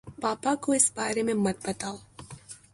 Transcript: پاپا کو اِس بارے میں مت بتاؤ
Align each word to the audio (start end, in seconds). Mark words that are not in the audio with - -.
پاپا 0.21 0.51
کو 0.61 0.69
اِس 0.77 0.85
بارے 0.95 1.21
میں 1.27 1.37
مت 1.43 1.57
بتاؤ 1.65 1.95